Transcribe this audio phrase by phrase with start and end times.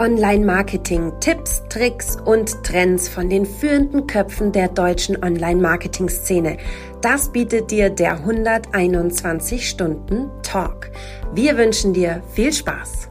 [0.00, 6.56] Online-Marketing, Tipps, Tricks und Trends von den führenden Köpfen der deutschen Online-Marketing-Szene.
[7.02, 10.90] Das bietet dir der 121 Stunden Talk.
[11.34, 13.10] Wir wünschen dir viel Spaß.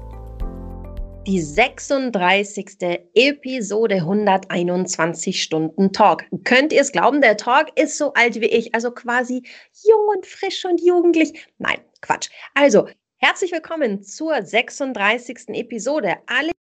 [1.27, 2.77] Die 36.
[3.13, 6.23] Episode 121 Stunden Talk.
[6.43, 9.43] Könnt ihr es glauben, der Talk ist so alt wie ich, also quasi
[9.87, 11.45] jung und frisch und jugendlich.
[11.59, 12.29] Nein, Quatsch.
[12.55, 12.87] Also,
[13.21, 15.49] Herzlich willkommen zur 36.
[15.49, 16.15] Episode.
[16.25, 16.51] Alle,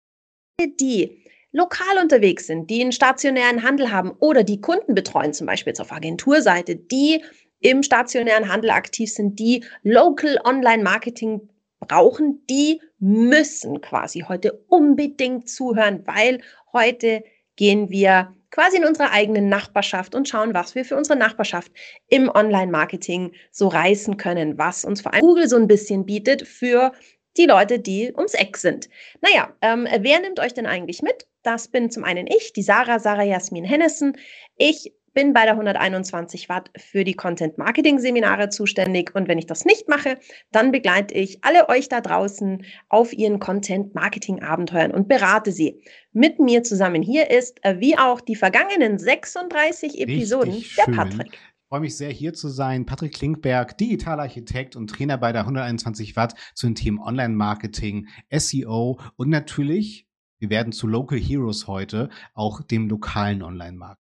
[0.67, 5.71] die lokal unterwegs sind, die einen stationären Handel haben oder die Kunden betreuen, zum Beispiel
[5.71, 7.23] jetzt auf Agenturseite, die
[7.61, 11.49] im stationären Handel aktiv sind, die Local Online Marketing
[11.81, 16.41] brauchen, die müssen quasi heute unbedingt zuhören, weil
[16.73, 17.23] heute
[17.57, 21.71] gehen wir quasi in unserer eigenen Nachbarschaft und schauen, was wir für unsere Nachbarschaft
[22.09, 26.93] im Online-Marketing so reißen können, was uns vor allem Google so ein bisschen bietet für
[27.39, 28.89] die Leute, die ums Eck sind.
[29.21, 31.27] Naja, ähm, wer nimmt euch denn eigentlich mit?
[31.43, 34.17] Das bin zum einen ich, die Sarah, Sarah Jasmin Hennessen.
[34.57, 39.47] Ich bin bei der 121 Watt für die Content Marketing Seminare zuständig und wenn ich
[39.47, 40.19] das nicht mache,
[40.53, 45.83] dann begleite ich alle euch da draußen auf ihren Content Marketing Abenteuern und berate sie.
[46.13, 50.95] Mit mir zusammen hier ist, äh, wie auch die vergangenen 36 Episoden, Richtig der schön.
[50.95, 51.39] Patrick.
[51.69, 52.87] Ich freue mich sehr, hier zu sein.
[52.87, 59.29] Patrick Klinkberg, Digitalarchitekt und Trainer bei der 121 Watt zu den Themen Online-Marketing, SEO und
[59.29, 64.03] natürlich, wir werden zu Local Heroes heute, auch dem lokalen Online-Marketing.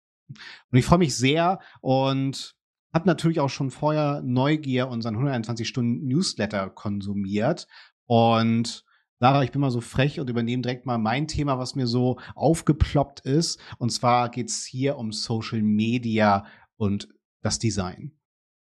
[0.71, 2.55] Und ich freue mich sehr und
[2.95, 7.67] habe natürlich auch schon vorher Neugier unseren 121 Stunden Newsletter konsumiert
[8.07, 8.87] und
[9.19, 12.19] Sarah, ich bin mal so frech und übernehme direkt mal mein Thema, was mir so
[12.35, 13.61] aufgeploppt ist.
[13.77, 16.47] Und zwar geht's hier um Social Media
[16.79, 17.07] und
[17.43, 18.13] das Design.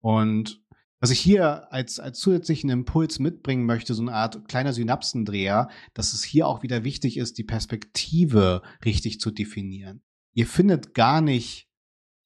[0.02, 0.62] Und
[1.00, 6.14] was ich hier als, als zusätzlichen Impuls mitbringen möchte, so eine Art kleiner Synapsendreher, dass
[6.14, 10.02] es hier auch wieder wichtig ist, die Perspektive richtig zu definieren.
[10.34, 11.68] Ihr findet gar nicht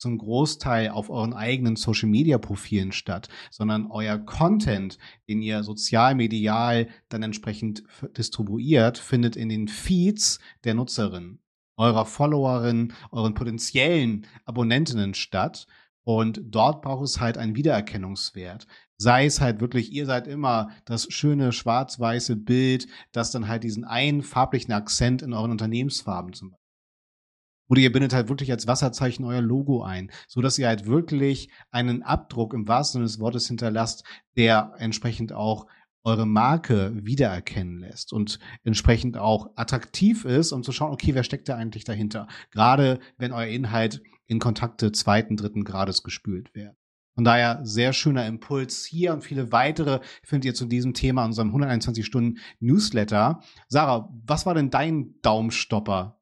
[0.01, 4.97] zum Großteil auf euren eigenen Social Media Profilen statt, sondern euer Content,
[5.29, 7.83] den ihr sozial, medial dann entsprechend
[8.17, 11.39] distribuiert, findet in den Feeds der Nutzerin,
[11.77, 15.67] eurer Followerin, euren potenziellen Abonnentinnen statt.
[16.03, 18.67] Und dort braucht es halt einen Wiedererkennungswert.
[18.97, 23.83] Sei es halt wirklich, ihr seid immer das schöne schwarz-weiße Bild, das dann halt diesen
[23.83, 26.61] einen farblichen Akzent in euren Unternehmensfarben zum Beispiel.
[27.71, 31.49] Oder ihr bindet halt wirklich als Wasserzeichen euer Logo ein, so dass ihr halt wirklich
[31.71, 34.03] einen Abdruck im wahrsten Sinne des Wortes hinterlasst,
[34.35, 35.67] der entsprechend auch
[36.03, 41.47] eure Marke wiedererkennen lässt und entsprechend auch attraktiv ist, um zu schauen, okay, wer steckt
[41.47, 42.27] da eigentlich dahinter?
[42.49, 44.01] Gerade wenn euer Inhalt
[44.31, 46.75] in Kontakte zweiten, dritten Grades gespült wird.
[47.15, 51.27] Von daher sehr schöner Impuls hier und viele weitere findet ihr zu diesem Thema in
[51.27, 53.41] unserem 121 Stunden Newsletter.
[53.67, 56.17] Sarah, was war denn dein Daumenstopper?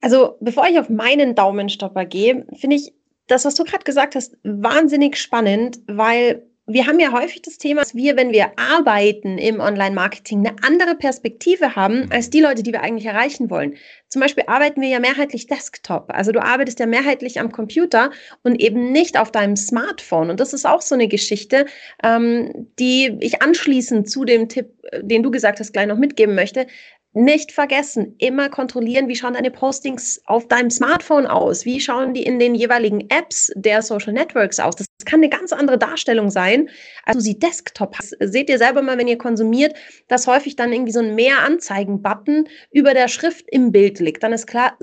[0.00, 2.94] Also, bevor ich auf meinen Daumenstopper gehe, finde ich
[3.26, 7.80] das, was du gerade gesagt hast, wahnsinnig spannend, weil wir haben ja häufig das Thema,
[7.80, 12.72] dass wir, wenn wir arbeiten im Online-Marketing, eine andere Perspektive haben als die Leute, die
[12.72, 13.76] wir eigentlich erreichen wollen.
[14.08, 16.12] Zum Beispiel arbeiten wir ja mehrheitlich Desktop.
[16.12, 18.12] Also du arbeitest ja mehrheitlich am Computer
[18.44, 20.30] und eben nicht auf deinem Smartphone.
[20.30, 21.66] Und das ist auch so eine Geschichte,
[22.04, 26.36] ähm, die ich anschließend zu dem Tipp, äh, den du gesagt hast, gleich noch mitgeben
[26.36, 26.68] möchte.
[27.14, 31.66] Nicht vergessen, immer kontrollieren, wie schauen deine Postings auf deinem Smartphone aus?
[31.66, 34.76] Wie schauen die in den jeweiligen Apps der Social Networks aus?
[34.76, 36.70] Das kann eine ganz andere Darstellung sein,
[37.04, 38.16] als du sie Desktop hast.
[38.18, 39.76] Seht ihr selber mal, wenn ihr konsumiert,
[40.08, 44.22] dass häufig dann irgendwie so ein Mehr-Anzeigen-Button über der Schrift im Bild liegt.
[44.22, 44.78] Dann ist klar,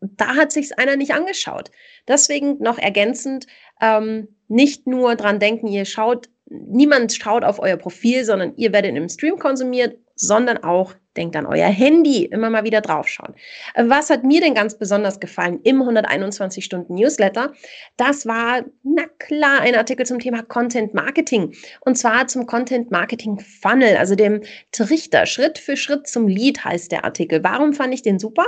[0.00, 1.70] da hat sich's einer nicht angeschaut.
[2.06, 3.46] Deswegen noch ergänzend,
[3.80, 8.94] ähm, nicht nur dran denken, ihr schaut, niemand schaut auf euer Profil, sondern ihr werdet
[8.94, 13.34] im Stream konsumiert, sondern auch denkt an euer Handy, immer mal wieder draufschauen.
[13.76, 17.52] Was hat mir denn ganz besonders gefallen im 121 Stunden Newsletter?
[17.96, 23.40] Das war, na klar, ein Artikel zum Thema Content Marketing und zwar zum Content Marketing
[23.40, 24.42] Funnel, also dem
[24.72, 27.42] Trichter, Schritt für Schritt zum Lead heißt der Artikel.
[27.42, 28.46] Warum fand ich den super?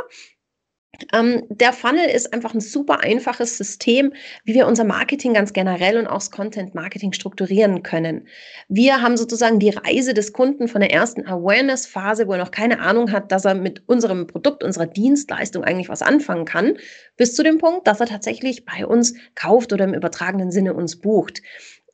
[1.13, 4.13] Ähm, der Funnel ist einfach ein super einfaches System,
[4.45, 8.29] wie wir unser Marketing ganz generell und auch das Content Marketing strukturieren können.
[8.69, 12.81] Wir haben sozusagen die Reise des Kunden von der ersten Awareness-Phase, wo er noch keine
[12.81, 16.77] Ahnung hat, dass er mit unserem Produkt, unserer Dienstleistung eigentlich was anfangen kann,
[17.17, 21.01] bis zu dem Punkt, dass er tatsächlich bei uns kauft oder im übertragenen Sinne uns
[21.01, 21.41] bucht.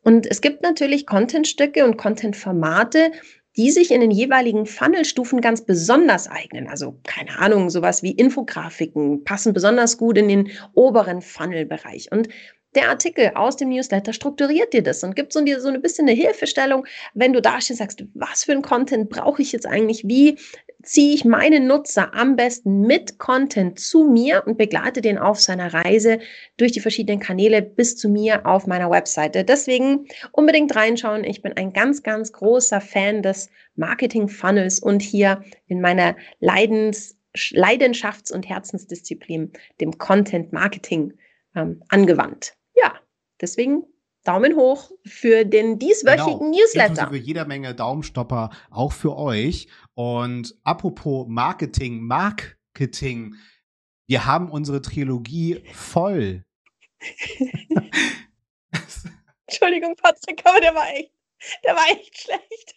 [0.03, 3.13] Und es gibt natürlich Contentstücke und Content-Formate,
[3.57, 6.69] die sich in den jeweiligen Funnelstufen ganz besonders eignen.
[6.69, 12.13] Also keine Ahnung, sowas wie Infografiken passen besonders gut in den oberen Funnelbereich.
[12.13, 12.29] Und
[12.75, 16.09] der Artikel aus dem Newsletter strukturiert dir das und gibt so, dir so ein bisschen
[16.09, 20.07] eine Hilfestellung, wenn du da stehst, sagst, was für ein Content brauche ich jetzt eigentlich?
[20.07, 20.39] Wie
[20.83, 25.75] ziehe ich meinen Nutzer am besten mit Content zu mir und begleite den auf seiner
[25.75, 26.21] Reise
[26.57, 29.45] durch die verschiedenen Kanäle bis zu mir auf meiner Webseite.
[29.45, 31.25] Deswegen unbedingt reinschauen.
[31.25, 37.17] Ich bin ein ganz, ganz großer Fan des Marketing Funnels und hier in meiner Leidens
[37.37, 41.13] Leidenschafts- und Herzensdisziplin, dem Content Marketing,
[41.55, 42.58] ähm, angewandt.
[43.41, 43.85] Deswegen
[44.25, 46.51] Daumen hoch für den dieswöchigen genau.
[46.51, 47.03] Newsletter.
[47.03, 49.69] Inklusive jeder Menge Daumenstopper auch für euch.
[49.95, 53.37] Und apropos Marketing, Marketing,
[54.07, 56.45] wir haben unsere Trilogie voll.
[59.47, 61.13] Entschuldigung, Patrick, aber der war echt,
[61.65, 62.75] der war echt schlecht.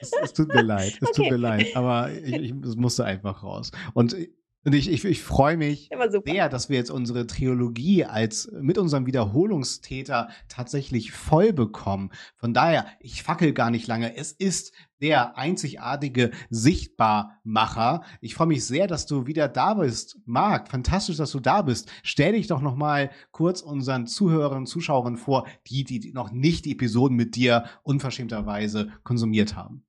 [0.00, 1.12] es, es, tut mir leid, es okay.
[1.14, 3.70] tut mir leid, aber ich, ich, es musste einfach raus.
[3.92, 4.16] Und
[4.64, 5.88] und ich, ich, ich freue mich
[6.26, 12.10] sehr, dass wir jetzt unsere Trilogie als mit unserem Wiederholungstäter tatsächlich voll bekommen.
[12.36, 14.16] Von daher, ich fackel gar nicht lange.
[14.16, 18.02] Es ist der einzigartige Sichtbarmacher.
[18.20, 20.18] Ich freue mich sehr, dass du wieder da bist.
[20.26, 21.90] Marc, fantastisch, dass du da bist.
[22.02, 26.72] Stell dich doch noch mal kurz unseren Zuhörern, Zuschauern vor, die, die noch nicht die
[26.72, 29.84] Episoden mit dir unverschämterweise konsumiert haben.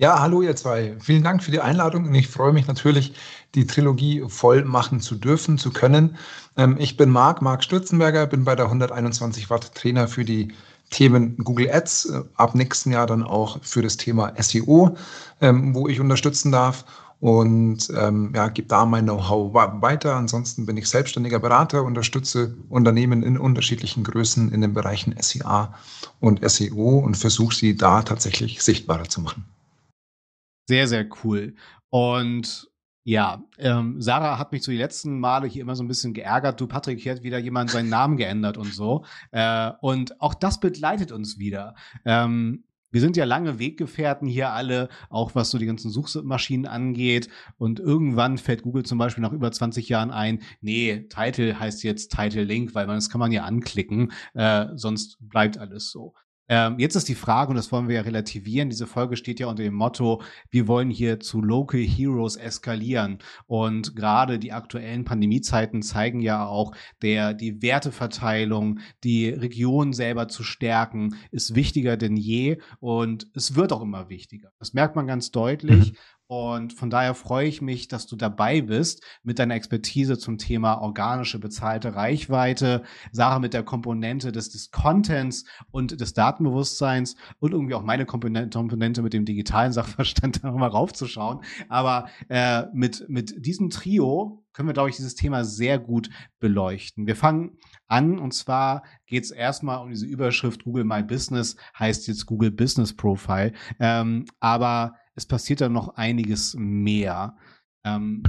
[0.00, 0.96] Ja, hallo ihr zwei.
[1.00, 3.14] Vielen Dank für die Einladung und ich freue mich natürlich,
[3.56, 6.16] die Trilogie voll machen zu dürfen, zu können.
[6.56, 10.54] Ähm, ich bin Marc, Marc Stürzenberger, bin bei der 121 Watt Trainer für die
[10.90, 14.96] Themen Google Ads, äh, ab nächsten Jahr dann auch für das Thema SEO,
[15.40, 16.84] ähm, wo ich unterstützen darf
[17.18, 20.14] und ähm, ja, gebe da mein Know-how weiter.
[20.14, 25.74] Ansonsten bin ich selbstständiger Berater, unterstütze Unternehmen in unterschiedlichen Größen in den Bereichen SEA
[26.20, 29.57] und SEO und versuche sie da tatsächlich sichtbarer zu machen.
[30.68, 31.54] Sehr, sehr cool.
[31.88, 32.68] Und
[33.02, 36.60] ja, ähm, Sarah hat mich so die letzten Male hier immer so ein bisschen geärgert.
[36.60, 39.06] Du, Patrick, hier hat wieder jemand seinen Namen geändert und so.
[39.30, 41.74] Äh, und auch das begleitet uns wieder.
[42.04, 47.30] Ähm, wir sind ja lange Weggefährten hier alle, auch was so die ganzen Suchmaschinen angeht.
[47.56, 52.12] Und irgendwann fällt Google zum Beispiel nach über 20 Jahren ein, nee, Title heißt jetzt
[52.14, 56.12] Title Link, weil man, das kann man ja anklicken, äh, sonst bleibt alles so.
[56.48, 59.46] Ähm, jetzt ist die Frage, und das wollen wir ja relativieren, diese Folge steht ja
[59.48, 63.18] unter dem Motto, wir wollen hier zu Local Heroes eskalieren.
[63.46, 66.72] Und gerade die aktuellen Pandemiezeiten zeigen ja auch,
[67.02, 73.72] der, die Werteverteilung, die Region selber zu stärken, ist wichtiger denn je und es wird
[73.72, 74.50] auch immer wichtiger.
[74.58, 75.92] Das merkt man ganz deutlich.
[76.28, 80.82] Und von daher freue ich mich, dass du dabei bist mit deiner Expertise zum Thema
[80.82, 82.82] organische bezahlte Reichweite,
[83.12, 88.58] Sache mit der Komponente des, des Contents und des Datenbewusstseins und irgendwie auch meine Komponente,
[88.58, 91.40] Komponente mit dem digitalen Sachverstand da nochmal raufzuschauen.
[91.70, 96.10] Aber äh, mit, mit diesem Trio können wir, glaube ich, dieses Thema sehr gut
[96.40, 97.06] beleuchten.
[97.06, 102.06] Wir fangen an und zwar geht es erstmal um diese Überschrift Google My Business, heißt
[102.06, 103.52] jetzt Google Business Profile.
[103.80, 107.36] Ähm, aber es passiert da noch einiges mehr.
[107.84, 108.22] Ähm,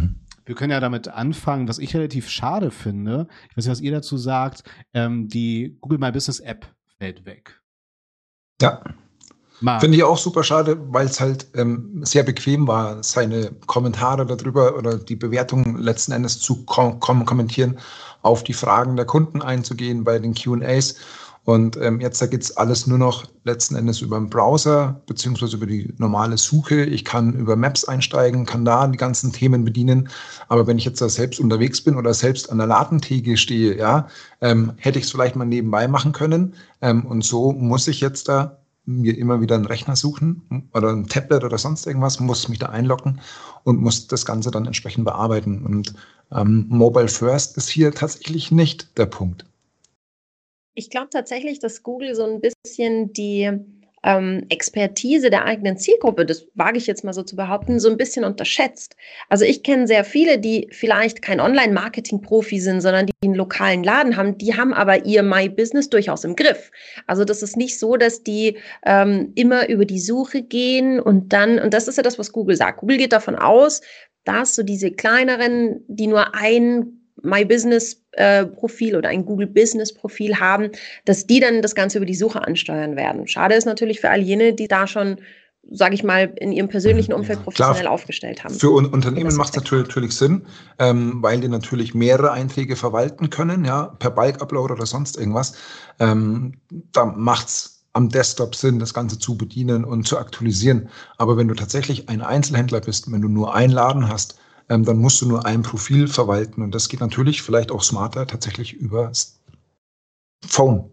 [0.45, 3.27] wir können ja damit anfangen, was ich relativ schade finde.
[3.49, 4.63] Ich weiß nicht, was ihr dazu sagt.
[4.93, 6.65] Ähm, die Google My Business App
[6.97, 7.61] fällt weg.
[8.61, 8.81] Ja.
[9.79, 14.77] Finde ich auch super schade, weil es halt ähm, sehr bequem war, seine Kommentare darüber
[14.77, 17.77] oder die Bewertungen letzten Endes zu kom kommentieren,
[18.21, 20.95] auf die Fragen der Kunden einzugehen bei den QAs
[21.49, 25.57] und ähm, jetzt da geht es alles nur noch letzten Endes über den Browser beziehungsweise
[25.57, 26.83] über die normale Suche.
[26.83, 30.09] Ich kann über Maps einsteigen, kann da die ganzen Themen bedienen.
[30.47, 34.07] Aber wenn ich jetzt da selbst unterwegs bin oder selbst an der Ladentheke stehe, ja,
[34.41, 36.53] ähm, hätte ich es vielleicht mal nebenbei machen können.
[36.81, 41.07] Ähm, und so muss ich jetzt da mir immer wieder einen Rechner suchen oder ein
[41.07, 43.21] Tablet oder sonst irgendwas, muss mich da einloggen
[43.63, 45.65] und muss das Ganze dann entsprechend bearbeiten.
[45.65, 45.95] Und
[46.31, 49.48] ähm, Mobile First ist hier tatsächlich nicht der Punkt.
[50.75, 53.49] Ich glaube tatsächlich, dass Google so ein bisschen die
[54.03, 57.97] ähm, Expertise der eigenen Zielgruppe, das wage ich jetzt mal so zu behaupten, so ein
[57.97, 58.95] bisschen unterschätzt.
[59.27, 64.15] Also ich kenne sehr viele, die vielleicht kein Online-Marketing-Profi sind, sondern die einen lokalen Laden
[64.15, 66.71] haben, die haben aber ihr My Business durchaus im Griff.
[67.07, 71.59] Also das ist nicht so, dass die ähm, immer über die Suche gehen und dann,
[71.59, 72.79] und das ist ja das, was Google sagt.
[72.79, 73.81] Google geht davon aus,
[74.23, 79.93] dass so diese kleineren, die nur ein My Business äh, Profil oder ein Google Business
[79.93, 80.69] Profil haben,
[81.05, 83.27] dass die dann das Ganze über die Suche ansteuern werden.
[83.27, 85.17] Schade ist natürlich für all jene, die da schon
[85.71, 88.55] sage ich mal, in ihrem persönlichen Umfeld professionell Klar, aufgestellt haben.
[88.55, 90.45] Für Unternehmen macht es natürlich, natürlich, Sinn,
[90.79, 95.53] ähm, weil die natürlich mehrere Einträge verwalten können, ja, per Bulk-Upload oder sonst irgendwas.
[95.99, 100.89] Ähm, da macht es am Desktop Sinn, das Ganze zu bedienen und zu aktualisieren.
[101.17, 104.97] Aber wenn du tatsächlich ein Einzelhändler bist, wenn du nur einen Laden hast, ähm, dann
[104.97, 106.61] musst du nur ein Profil verwalten.
[106.61, 109.11] Und das geht natürlich vielleicht auch smarter tatsächlich über
[110.45, 110.89] Phone.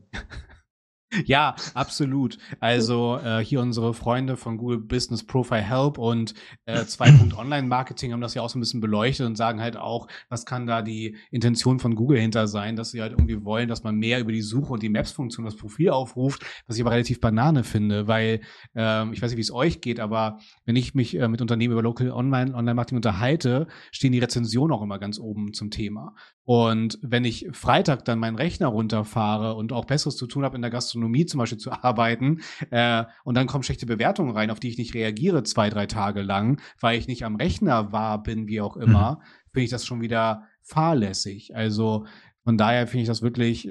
[1.25, 2.39] Ja, absolut.
[2.61, 6.35] Also äh, hier unsere Freunde von Google Business Profile Help und
[6.67, 7.31] äh, 2.
[7.37, 10.45] Online Marketing haben das ja auch so ein bisschen beleuchtet und sagen halt auch, was
[10.45, 13.97] kann da die Intention von Google hinter sein, dass sie halt irgendwie wollen, dass man
[13.97, 17.65] mehr über die Suche und die Maps-Funktion das Profil aufruft, was ich aber relativ banane
[17.65, 18.41] finde, weil
[18.75, 21.73] ähm, ich weiß nicht, wie es euch geht, aber wenn ich mich äh, mit Unternehmen
[21.73, 26.15] über Local Online Online Marketing unterhalte, stehen die Rezensionen auch immer ganz oben zum Thema.
[26.47, 30.63] Und wenn ich Freitag dann meinen Rechner runterfahre und auch Besseres zu tun habe, in
[30.63, 34.69] der Gastronomie zum Beispiel zu arbeiten, äh, und dann kommen schlechte Bewertungen rein, auf die
[34.69, 38.61] ich nicht reagiere zwei, drei Tage lang, weil ich nicht am Rechner war, bin, wie
[38.61, 39.51] auch immer, mhm.
[39.53, 41.57] finde ich das schon wieder fahrlässig.
[41.57, 42.07] Also
[42.45, 43.69] von daher finde ich das wirklich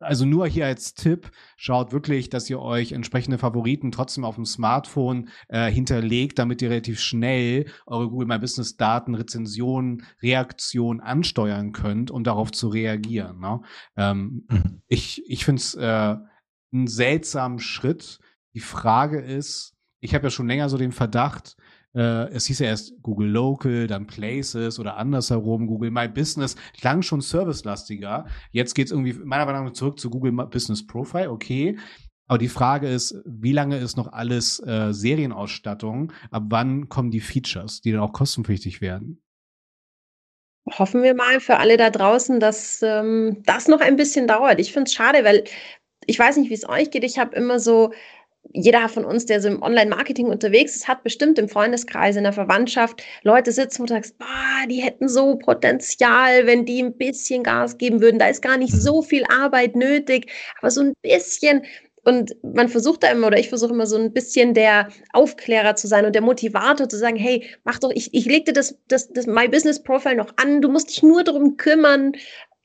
[0.00, 4.44] also nur hier als Tipp, schaut wirklich, dass ihr euch entsprechende Favoriten trotzdem auf dem
[4.44, 11.72] Smartphone äh, hinterlegt, damit ihr relativ schnell eure Google My Business Daten, Rezensionen, Reaktionen ansteuern
[11.72, 13.40] könnt, um darauf zu reagieren.
[13.40, 13.60] Ne?
[13.96, 14.82] Ähm, mhm.
[14.86, 16.16] Ich, ich finde es äh,
[16.72, 18.20] einen seltsamen Schritt.
[18.54, 21.56] Die Frage ist, ich habe ja schon länger so den Verdacht,
[21.94, 27.02] äh, es hieß ja erst Google Local, dann Places oder andersherum, Google My Business, klang
[27.02, 28.26] schon servicelastiger.
[28.50, 31.78] Jetzt geht es irgendwie meiner Meinung nach zurück zu Google Business Profile, okay.
[32.28, 36.12] Aber die Frage ist, wie lange ist noch alles äh, Serienausstattung?
[36.30, 39.22] Ab wann kommen die Features, die dann auch kostenpflichtig werden?
[40.70, 44.60] Hoffen wir mal für alle da draußen, dass ähm, das noch ein bisschen dauert.
[44.60, 45.44] Ich finde es schade, weil
[46.04, 47.04] ich weiß nicht, wie es euch geht.
[47.04, 47.92] Ich habe immer so
[48.52, 52.32] jeder von uns, der so im Online-Marketing unterwegs ist, hat bestimmt im Freundeskreis, in der
[52.32, 57.42] Verwandtschaft Leute sitzen, wo du sagst, boah, die hätten so Potenzial, wenn die ein bisschen
[57.42, 58.18] Gas geben würden.
[58.18, 60.30] Da ist gar nicht so viel Arbeit nötig,
[60.60, 61.64] aber so ein bisschen.
[62.04, 65.86] Und man versucht da immer, oder ich versuche immer so ein bisschen der Aufklärer zu
[65.86, 69.12] sein und der Motivator zu sagen, hey, mach doch, ich, ich leg dir das, das,
[69.12, 72.12] das My Business Profile noch an, du musst dich nur darum kümmern,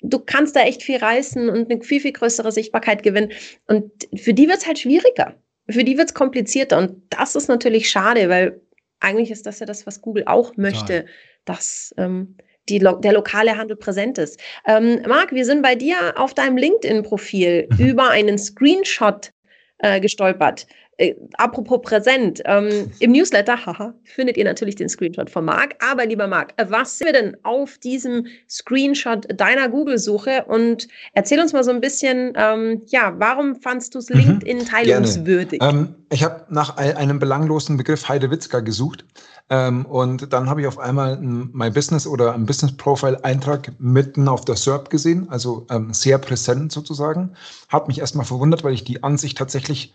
[0.02, 3.34] du kannst da echt viel reißen und eine viel, viel größere Sichtbarkeit gewinnen.
[3.68, 5.36] Und für die wird es halt schwieriger
[5.70, 8.62] für die wird es komplizierter und das ist natürlich schade, weil
[9.00, 11.06] eigentlich ist das ja das, was Google auch möchte, Total.
[11.46, 12.38] dass ähm,
[12.70, 14.40] die, der lokale Handel präsent ist.
[14.66, 17.86] Ähm, Marc, wir sind bei dir auf deinem LinkedIn-Profil mhm.
[17.86, 19.32] über einen Screenshot
[19.80, 20.66] äh, gestolpert.
[20.98, 25.76] Äh, apropos präsent, ähm, im Newsletter, haha, findet ihr natürlich den Screenshot von Marc.
[25.84, 30.46] Aber lieber Marc, was sind wir denn auf diesem Screenshot deiner Google-Suche?
[30.48, 34.18] Und erzähl uns mal so ein bisschen, ähm, ja, warum fandst du es mhm.
[34.18, 35.62] LinkedIn teilungswürdig?
[35.64, 39.06] Ähm, ich habe nach einem belanglosen Begriff Heidewitzka gesucht.
[39.50, 43.72] Ähm, und dann habe ich auf einmal ein My Business oder ein Business Profile Eintrag
[43.80, 47.36] mitten auf der SERP gesehen, also ähm, sehr präsent sozusagen.
[47.68, 49.94] Hat mich erstmal verwundert, weil ich die Ansicht tatsächlich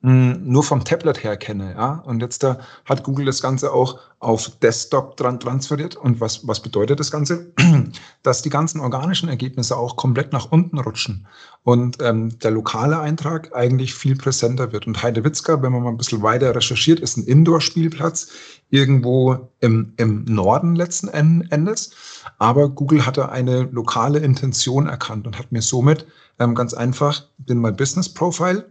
[0.00, 1.74] nur vom Tablet her kenne.
[1.76, 2.02] Ja?
[2.06, 5.96] Und jetzt da hat Google das Ganze auch auf Desktop dran transferiert.
[5.96, 7.52] Und was, was bedeutet das Ganze?
[8.22, 11.26] Dass die ganzen organischen Ergebnisse auch komplett nach unten rutschen
[11.64, 14.86] und ähm, der lokale Eintrag eigentlich viel präsenter wird.
[14.86, 18.28] Und Heidewitzka, wenn man mal ein bisschen weiter recherchiert, ist ein Indoor-Spielplatz
[18.70, 21.90] irgendwo im, im Norden letzten Endes.
[22.38, 26.06] Aber Google hatte eine lokale Intention erkannt und hat mir somit
[26.38, 28.64] ähm, ganz einfach den My Business Profile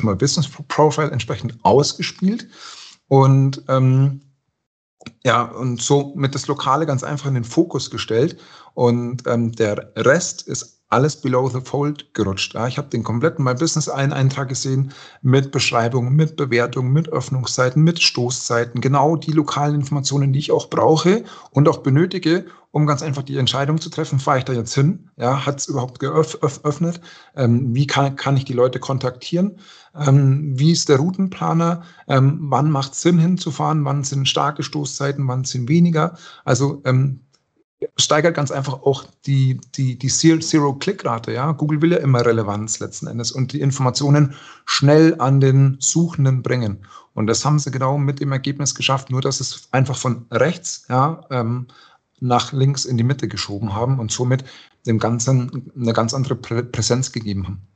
[0.00, 2.48] My Business Profile entsprechend ausgespielt
[3.08, 4.20] und ähm,
[5.24, 8.38] ja, und so mit das Lokale ganz einfach in den Fokus gestellt.
[8.74, 12.54] Und ähm, der Rest ist alles below the fold gerutscht.
[12.54, 17.08] Ja, ich habe den kompletten My Business einen Eintrag gesehen mit Beschreibungen, mit Bewertungen, mit
[17.08, 18.80] Öffnungszeiten, mit Stoßzeiten.
[18.82, 23.38] Genau die lokalen Informationen, die ich auch brauche und auch benötige, um ganz einfach die
[23.38, 25.10] Entscheidung zu treffen, fahre ich da jetzt hin?
[25.16, 27.00] Ja, hat es überhaupt geöffnet?
[27.36, 29.58] Ähm, wie kann, kann ich die Leute kontaktieren?
[29.94, 31.82] Ähm, wie ist der Routenplaner?
[32.08, 33.84] Ähm, wann macht es Sinn hinzufahren?
[33.84, 35.26] Wann sind starke Stoßzeiten?
[35.28, 36.16] Wann sind weniger?
[36.44, 37.20] Also ähm,
[37.96, 41.32] steigert ganz einfach auch die, die, die Zero-Click-Rate.
[41.32, 41.52] Ja?
[41.52, 44.34] Google will ja immer Relevanz letzten Endes und die Informationen
[44.64, 46.86] schnell an den Suchenden bringen.
[47.14, 50.86] Und das haben sie genau mit dem Ergebnis geschafft, nur dass es einfach von rechts
[50.88, 51.66] ja, ähm,
[52.20, 54.44] nach links in die Mitte geschoben haben und somit
[54.86, 57.71] dem Ganzen eine ganz andere Präsenz gegeben haben.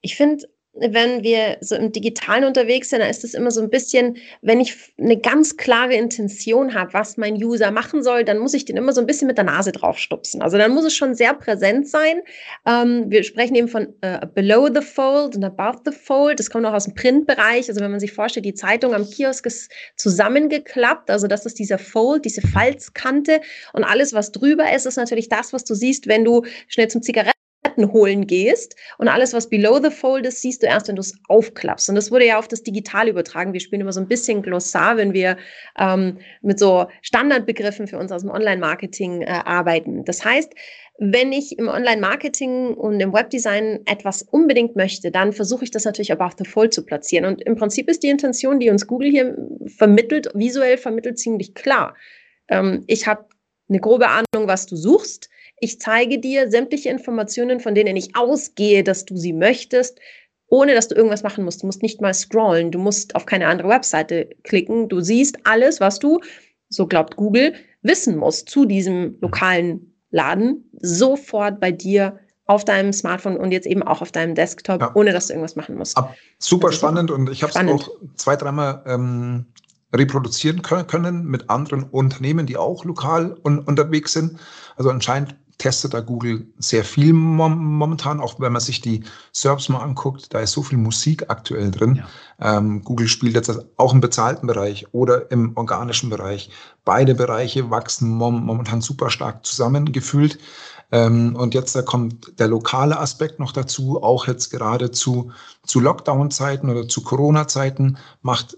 [0.00, 0.46] Ich finde,
[0.80, 4.60] wenn wir so im Digitalen unterwegs sind, dann ist es immer so ein bisschen, wenn
[4.60, 8.76] ich eine ganz klare Intention habe, was mein User machen soll, dann muss ich den
[8.76, 10.42] immer so ein bisschen mit der Nase drauf stupsen.
[10.42, 12.22] Also dann muss es schon sehr präsent sein.
[12.66, 16.38] Ähm, wir sprechen eben von äh, below the fold und above the fold.
[16.38, 17.68] Das kommt auch aus dem Printbereich.
[17.68, 21.10] Also wenn man sich vorstellt, die Zeitung am Kiosk ist zusammengeklappt.
[21.10, 23.40] Also das ist dieser Fold, diese Falzkante.
[23.72, 27.02] Und alles, was drüber ist, ist natürlich das, was du siehst, wenn du schnell zum
[27.02, 27.37] Zigaretten
[27.68, 31.00] Daten holen gehst und alles, was below the fold ist, siehst du erst, wenn du
[31.00, 31.88] es aufklappst.
[31.88, 33.52] Und das wurde ja auf das Digitale übertragen.
[33.52, 35.36] Wir spielen immer so ein bisschen Glossar, wenn wir
[35.78, 40.04] ähm, mit so Standardbegriffen für uns aus dem Online-Marketing äh, arbeiten.
[40.04, 40.52] Das heißt,
[40.98, 46.10] wenn ich im Online-Marketing und im Webdesign etwas unbedingt möchte, dann versuche ich das natürlich
[46.10, 47.24] above the fold zu platzieren.
[47.24, 49.36] Und im Prinzip ist die Intention, die uns Google hier
[49.76, 51.94] vermittelt, visuell vermittelt, ziemlich klar.
[52.48, 53.26] Ähm, ich habe
[53.68, 55.28] eine grobe Ahnung, was du suchst.
[55.60, 59.98] Ich zeige dir sämtliche Informationen, von denen ich ausgehe, dass du sie möchtest,
[60.48, 61.62] ohne dass du irgendwas machen musst.
[61.62, 64.88] Du musst nicht mal scrollen, du musst auf keine andere Webseite klicken.
[64.88, 66.20] Du siehst alles, was du,
[66.68, 73.36] so glaubt Google, wissen musst zu diesem lokalen Laden, sofort bei dir auf deinem Smartphone
[73.36, 74.90] und jetzt eben auch auf deinem Desktop, ja.
[74.94, 75.96] ohne dass du irgendwas machen musst.
[75.98, 79.46] Ab, super spannend und ich habe es auch zwei, dreimal ähm,
[79.94, 84.38] reproduzieren können mit anderen Unternehmen, die auch lokal un unterwegs sind.
[84.76, 89.80] Also anscheinend testet da Google sehr viel momentan, auch wenn man sich die Serbs mal
[89.80, 91.96] anguckt, da ist so viel Musik aktuell drin.
[92.40, 92.58] Ja.
[92.58, 96.50] Ähm, Google spielt jetzt auch im bezahlten Bereich oder im organischen Bereich.
[96.84, 100.38] Beide Bereiche wachsen momentan super stark zusammengefühlt.
[100.90, 105.32] Ähm, und jetzt da kommt der lokale Aspekt noch dazu, auch jetzt gerade zu,
[105.66, 108.56] zu Lockdown-Zeiten oder zu Corona-Zeiten macht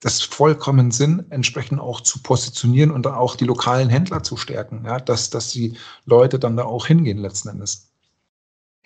[0.00, 4.82] das vollkommen Sinn, entsprechend auch zu positionieren und dann auch die lokalen Händler zu stärken,
[4.84, 5.76] ja, dass, dass die
[6.06, 7.92] Leute dann da auch hingehen letzten Endes.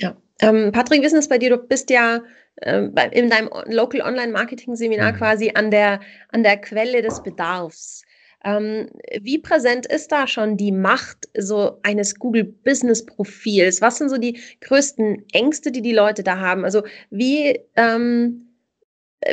[0.00, 2.20] Ja, ähm, Patrick, wissen es bei dir, du bist ja
[2.56, 5.16] äh, in deinem Local Online Marketing Seminar mhm.
[5.16, 8.02] quasi an der, an der Quelle des Bedarfs.
[8.44, 8.90] Ähm,
[9.22, 13.80] wie präsent ist da schon die Macht so eines Google Business Profils?
[13.80, 16.64] Was sind so die größten Ängste, die die Leute da haben?
[16.64, 18.43] Also wie, ähm,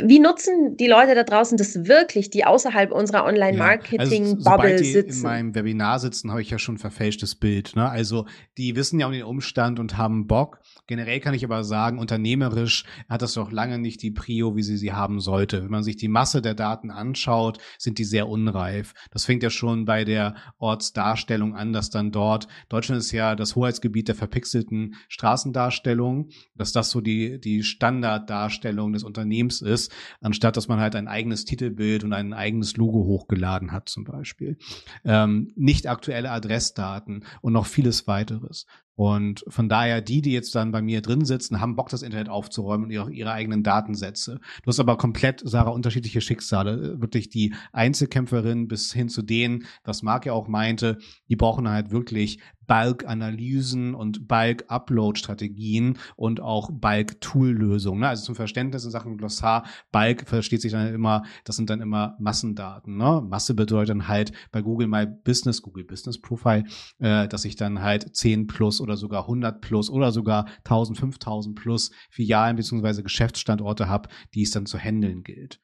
[0.03, 5.17] wie nutzen die Leute da draußen das wirklich, die außerhalb unserer Online-Marketing-Bubble ja, also, sitzen?
[5.17, 7.75] in meinem Webinar sitzen, habe ich ja schon ein verfälschtes Bild.
[7.75, 7.89] Ne?
[7.89, 8.25] Also
[8.57, 10.59] die wissen ja um den Umstand und haben Bock.
[10.87, 14.77] Generell kann ich aber sagen, unternehmerisch hat das doch lange nicht die Prio, wie sie
[14.77, 15.63] sie haben sollte.
[15.63, 18.93] Wenn man sich die Masse der Daten anschaut, sind die sehr unreif.
[19.11, 23.55] Das fängt ja schon bei der Ortsdarstellung an, dass dann dort, Deutschland ist ja das
[23.55, 30.57] Hoheitsgebiet der verpixelten Straßendarstellung, dass das so die, die Standarddarstellung des Unternehmens ist ist, anstatt
[30.57, 34.57] dass man halt ein eigenes Titelbild und ein eigenes Logo hochgeladen hat zum Beispiel.
[35.03, 38.65] Ähm, nicht aktuelle Adressdaten und noch vieles weiteres.
[39.01, 42.29] Und von daher, die, die jetzt dann bei mir drin sitzen, haben Bock, das Internet
[42.29, 44.39] aufzuräumen und ihre, ihre eigenen Datensätze.
[44.61, 47.01] Du hast aber komplett, Sarah, unterschiedliche Schicksale.
[47.01, 51.89] Wirklich die Einzelkämpferin bis hin zu denen, was Marc ja auch meinte, die brauchen halt
[51.89, 52.37] wirklich
[52.71, 57.99] Bulk-Analysen und Bulk-Upload-Strategien und auch Bulk-Tool-Lösungen.
[57.99, 58.07] Ne?
[58.07, 62.15] Also zum Verständnis in Sachen Glossar, Bulk versteht sich dann immer, das sind dann immer
[62.19, 62.95] Massendaten.
[62.95, 63.21] Ne?
[63.27, 66.63] Masse bedeutet dann halt bei Google My Business, Google Business Profile,
[66.99, 71.55] äh, dass ich dann halt 10 plus oder sogar 100 plus oder sogar 1000, 5000
[71.55, 75.59] plus Filialen beziehungsweise Geschäftsstandorte habe, die es dann zu handeln gilt.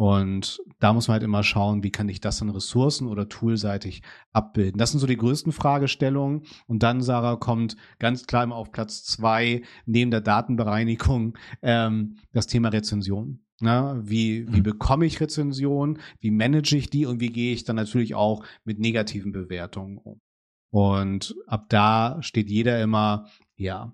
[0.00, 4.00] Und da muss man halt immer schauen, wie kann ich das dann ressourcen- oder toolseitig
[4.32, 4.78] abbilden.
[4.78, 6.44] Das sind so die größten Fragestellungen.
[6.66, 12.46] Und dann, Sarah, kommt ganz klar immer auf Platz zwei neben der Datenbereinigung ähm, das
[12.46, 13.44] Thema Rezension.
[13.60, 14.62] Na, wie, wie mhm.
[14.62, 15.98] bekomme ich Rezensionen?
[16.18, 17.04] Wie manage ich die?
[17.04, 20.22] Und wie gehe ich dann natürlich auch mit negativen Bewertungen um?
[20.70, 23.92] Und ab da steht jeder immer, ja,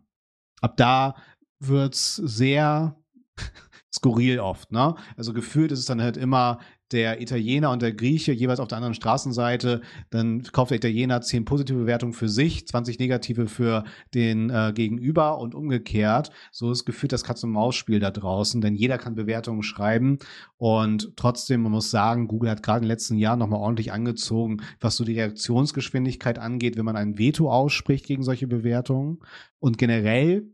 [0.60, 1.16] ab da
[1.58, 2.96] wird's sehr
[3.94, 4.94] skurril oft, ne?
[5.16, 6.60] Also gefühlt ist es dann halt immer
[6.92, 11.44] der Italiener und der Grieche jeweils auf der anderen Straßenseite, dann kauft der Italiener zehn
[11.44, 16.30] positive Bewertungen für sich, 20 negative für den äh, Gegenüber und umgekehrt.
[16.52, 20.18] So ist gefühlt das Katz-und-Maus-Spiel da draußen, denn jeder kann Bewertungen schreiben
[20.56, 24.62] und trotzdem, man muss sagen, Google hat gerade in den letzten Jahren nochmal ordentlich angezogen,
[24.80, 29.18] was so die Reaktionsgeschwindigkeit angeht, wenn man ein Veto ausspricht gegen solche Bewertungen.
[29.58, 30.48] Und generell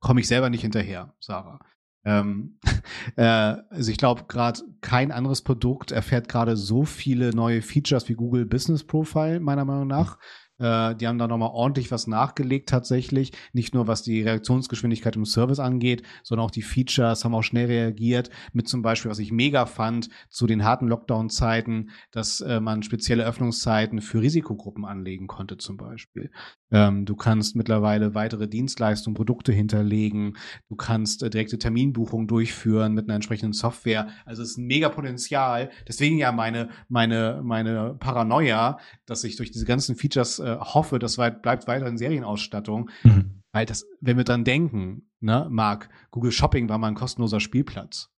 [0.00, 1.58] komme ich selber nicht hinterher, Sarah.
[2.04, 2.58] Ähm,
[3.16, 8.14] äh, also ich glaube, gerade kein anderes Produkt erfährt gerade so viele neue Features wie
[8.14, 10.18] Google Business Profile, meiner Meinung nach.
[10.60, 13.32] Äh, die haben da nochmal ordentlich was nachgelegt tatsächlich.
[13.52, 17.66] Nicht nur was die Reaktionsgeschwindigkeit im Service angeht, sondern auch die Features haben auch schnell
[17.66, 18.30] reagiert.
[18.52, 23.24] Mit zum Beispiel, was ich mega fand, zu den harten Lockdown-Zeiten, dass äh, man spezielle
[23.24, 26.30] Öffnungszeiten für Risikogruppen anlegen konnte zum Beispiel.
[26.70, 30.36] Ähm, du kannst mittlerweile weitere Dienstleistungen, Produkte hinterlegen.
[30.68, 34.08] Du kannst äh, direkte Terminbuchungen durchführen mit einer entsprechenden Software.
[34.24, 35.70] Also es ist ein mega Potenzial.
[35.88, 41.18] Deswegen ja meine, meine, meine Paranoia, dass ich durch diese ganzen Features äh, hoffe, das
[41.18, 42.90] weit, bleibt weiterhin Serienausstattung.
[43.02, 43.42] Mhm.
[43.52, 48.10] Weil das, wenn wir dran denken, ne, Marc, Google Shopping war mal ein kostenloser Spielplatz.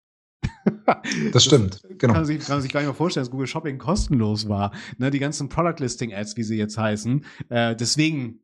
[1.32, 1.98] das stimmt, das genau.
[1.98, 4.72] Kann man, sich, kann man sich gar nicht mehr vorstellen, dass Google Shopping kostenlos war.
[4.98, 7.24] Ne, die ganzen Product Listing Ads, wie sie jetzt heißen.
[7.48, 8.40] Äh, deswegen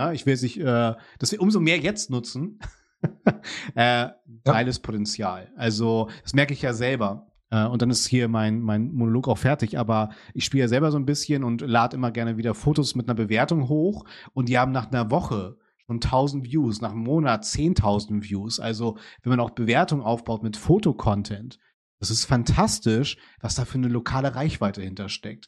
[0.00, 2.58] Ja, ich will sich, äh, dass wir umso mehr jetzt nutzen.
[3.74, 4.08] äh,
[4.44, 4.82] geiles ja.
[4.82, 5.52] Potenzial.
[5.56, 7.26] Also, das merke ich ja selber.
[7.50, 9.78] Äh, und dann ist hier mein, mein Monolog auch fertig.
[9.78, 13.08] Aber ich spiele ja selber so ein bisschen und lade immer gerne wieder Fotos mit
[13.08, 14.06] einer Bewertung hoch.
[14.32, 18.58] Und die haben nach einer Woche schon 1000 Views, nach einem Monat 10.000 Views.
[18.58, 21.58] Also, wenn man auch Bewertungen aufbaut mit Fotocontent,
[21.98, 25.46] das ist fantastisch, was da für eine lokale Reichweite hintersteckt.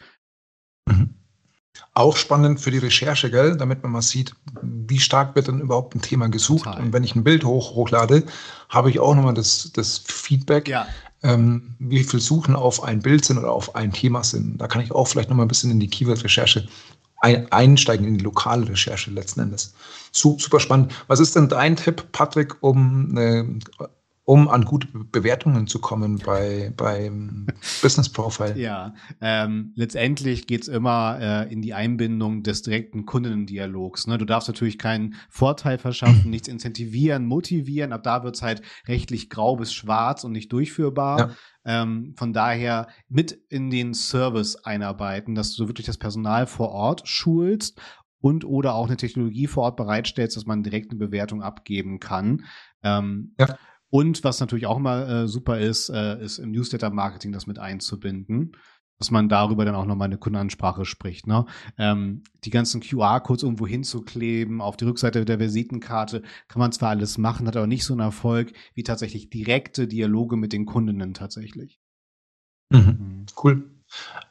[1.94, 3.56] Auch spannend für die Recherche, gell?
[3.56, 6.64] damit man mal sieht, wie stark wird denn überhaupt ein Thema gesucht.
[6.64, 6.80] Total.
[6.80, 8.24] Und wenn ich ein Bild hoch, hochlade,
[8.68, 10.86] habe ich auch nochmal das, das Feedback, ja.
[11.22, 14.58] ähm, wie viel Suchen auf ein Bild sind oder auf ein Thema sind.
[14.58, 16.66] Da kann ich auch vielleicht nochmal ein bisschen in die Keyword-Recherche
[17.22, 19.74] ein, einsteigen, in die lokale Recherche letzten Endes.
[20.10, 20.92] Super spannend.
[21.06, 23.58] Was ist denn dein Tipp, Patrick, um eine
[24.24, 27.46] um an gute Bewertungen zu kommen bei, beim
[27.82, 28.56] Business Profile?
[28.56, 34.06] Ja, ähm, letztendlich geht's immer äh, in die Einbindung des direkten Kundendialogs.
[34.06, 34.18] Ne?
[34.18, 37.92] Du darfst natürlich keinen Vorteil verschaffen, nichts incentivieren, motivieren.
[37.92, 41.18] Ab da wird's halt rechtlich grau bis schwarz und nicht durchführbar.
[41.18, 41.82] Ja.
[41.82, 47.08] Ähm, von daher mit in den Service einarbeiten, dass du wirklich das Personal vor Ort
[47.08, 47.80] schulst
[48.20, 52.44] und oder auch eine Technologie vor Ort bereitstellst, dass man direkt eine Bewertung abgeben kann.
[52.84, 53.58] Ähm, ja.
[53.94, 58.56] Und was natürlich auch immer äh, super ist, äh, ist im Newsletter-Marketing das mit einzubinden,
[58.98, 61.26] dass man darüber dann auch nochmal eine Kundenansprache spricht.
[61.26, 61.44] Ne?
[61.76, 67.18] Ähm, die ganzen QR-Codes irgendwo hinzukleben, auf die Rückseite der Visitenkarte, kann man zwar alles
[67.18, 71.78] machen, hat aber nicht so einen Erfolg wie tatsächlich direkte Dialoge mit den Kundinnen tatsächlich.
[72.70, 72.78] Mhm.
[72.78, 73.26] Mhm.
[73.44, 73.71] Cool.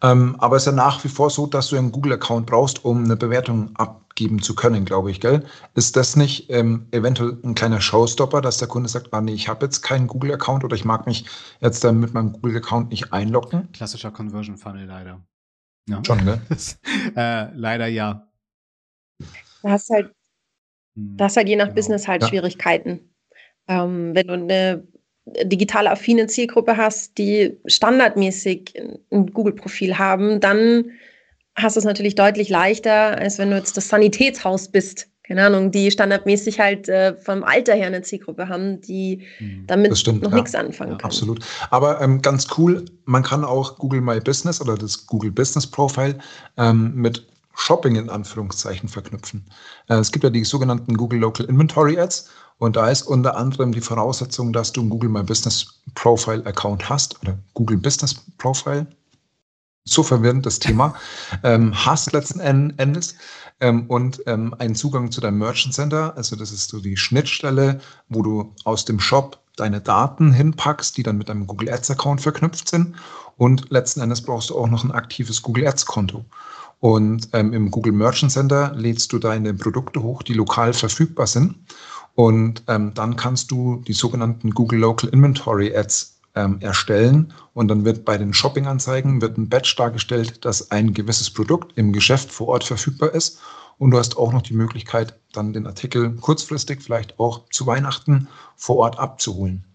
[0.01, 3.03] Ähm, aber es ist ja nach wie vor so, dass du einen Google-Account brauchst, um
[3.03, 5.45] eine Bewertung abgeben zu können, glaube ich, gell?
[5.75, 9.47] Ist das nicht ähm, eventuell ein kleiner Showstopper, dass der Kunde sagt, ah nee, ich
[9.47, 11.25] habe jetzt keinen Google-Account oder ich mag mich
[11.59, 13.71] jetzt dann mit meinem Google-Account nicht einloggen?
[13.73, 15.21] Klassischer Conversion Funnel leider.
[15.87, 16.01] Ja.
[16.05, 16.41] Schon, ne?
[17.15, 18.27] äh, leider ja.
[19.61, 20.13] Da hast halt,
[20.95, 21.17] hm.
[21.17, 21.75] da hast halt je nach genau.
[21.75, 22.27] Business halt ja.
[22.27, 23.13] Schwierigkeiten.
[23.67, 24.87] Ähm, wenn du eine
[25.25, 28.73] digital affine Zielgruppe hast, die standardmäßig
[29.11, 30.91] ein Google-Profil haben, dann
[31.55, 35.07] hast du es natürlich deutlich leichter, als wenn du jetzt das Sanitätshaus bist.
[35.23, 39.63] Keine Ahnung, die standardmäßig halt äh, vom Alter her eine Zielgruppe haben, die mhm.
[39.67, 40.37] damit stimmt, noch ja.
[40.37, 41.09] nichts anfangen ja, kann.
[41.09, 41.45] Absolut.
[41.69, 46.17] Aber ähm, ganz cool, man kann auch Google My Business oder das Google Business Profile
[46.57, 49.45] ähm, mit Shopping in Anführungszeichen verknüpfen.
[49.87, 53.71] Äh, es gibt ja die sogenannten Google Local Inventory Ads und da ist unter anderem
[53.71, 58.85] die Voraussetzung, dass du ein Google My Business Profile Account hast oder Google Business Profile.
[59.83, 60.93] So verwirrend das Thema.
[61.43, 63.15] ähm, hast letzten Endes
[63.61, 66.15] ähm, und ähm, einen Zugang zu deinem Merchant Center.
[66.15, 71.03] Also das ist so die Schnittstelle, wo du aus dem Shop deine Daten hinpackst, die
[71.03, 72.95] dann mit deinem Google Ads Account verknüpft sind.
[73.37, 76.25] Und letzten Endes brauchst du auch noch ein aktives Google Ads Konto.
[76.81, 81.55] Und ähm, im Google Merchant Center lädst du deine Produkte hoch, die lokal verfügbar sind.
[82.15, 87.85] Und ähm, dann kannst du die sogenannten Google Local Inventory Ads ähm, erstellen und dann
[87.85, 92.47] wird bei den Shopping-Anzeigen wird ein Badge dargestellt, dass ein gewisses Produkt im Geschäft vor
[92.49, 93.39] Ort verfügbar ist
[93.77, 98.27] und du hast auch noch die Möglichkeit, dann den Artikel kurzfristig, vielleicht auch zu Weihnachten,
[98.55, 99.65] vor Ort abzuholen.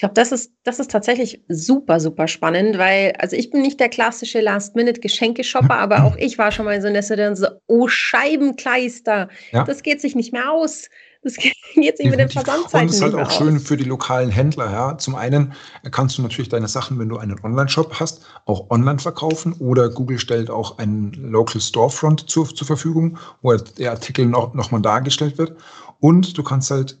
[0.00, 3.78] Ich glaube, das ist, das ist tatsächlich super, super spannend, weil, also ich bin nicht
[3.80, 7.86] der klassische Last-Minute-Geschenke-Shopper, aber auch ich war schon mal so in der Situation so, oh
[7.86, 9.64] Scheibenkleister, ja.
[9.64, 10.88] das geht sich nicht mehr aus.
[11.22, 12.80] Das geht jetzt nicht mit den Versandzeiten.
[12.80, 14.72] Und es ist halt auch schön für die lokalen Händler.
[14.72, 14.96] Ja.
[14.96, 15.52] Zum einen
[15.90, 20.18] kannst du natürlich deine Sachen, wenn du einen Online-Shop hast, auch online verkaufen oder Google
[20.18, 25.36] stellt auch einen Local Storefront zur, zur Verfügung, wo der Artikel noch, noch mal dargestellt
[25.36, 25.58] wird.
[25.98, 26.98] Und du kannst halt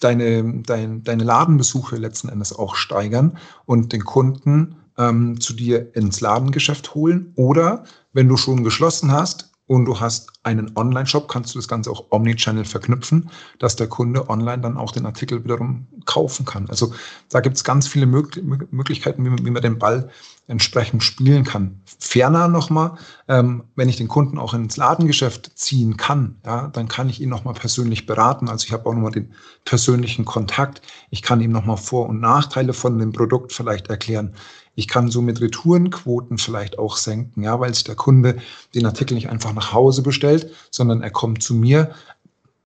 [0.00, 6.20] deine, dein, deine Ladenbesuche letzten Endes auch steigern und den Kunden ähm, zu dir ins
[6.20, 7.32] Ladengeschäft holen.
[7.36, 11.92] Oder wenn du schon geschlossen hast, und du hast einen Online-Shop, kannst du das Ganze
[11.92, 13.30] auch Omnichannel verknüpfen,
[13.60, 16.68] dass der Kunde online dann auch den Artikel wiederum kaufen kann.
[16.68, 16.92] Also
[17.28, 20.10] da gibt es ganz viele Möglichkeiten, wie, wie, man den Ball
[20.48, 21.82] entsprechend spielen kann.
[22.00, 22.96] Ferner nochmal,
[23.28, 27.28] ähm, wenn ich den Kunden auch ins Ladengeschäft ziehen kann, ja, dann kann ich ihn
[27.28, 28.48] nochmal persönlich beraten.
[28.48, 29.32] Also ich habe auch nochmal den
[29.64, 30.82] persönlichen Kontakt.
[31.10, 34.34] Ich kann ihm nochmal Vor- und Nachteile von dem Produkt vielleicht erklären.
[34.74, 38.38] Ich kann somit Retourenquoten vielleicht auch senken, ja, weil sich der Kunde
[38.74, 41.94] den Artikel nicht einfach nach Hause bestellt, sondern er kommt zu mir